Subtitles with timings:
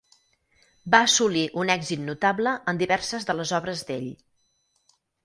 [0.93, 4.09] Va assolir un èxit notable en diverses de les obres d'ell.